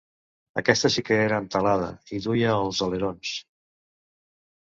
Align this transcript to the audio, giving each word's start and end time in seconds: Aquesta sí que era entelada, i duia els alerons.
Aquesta 0.61 0.89
sí 0.95 1.03
que 1.09 1.19
era 1.25 1.37
entelada, 1.43 1.89
i 2.17 2.23
duia 2.25 2.57
els 2.63 2.81
alerons. 2.87 3.37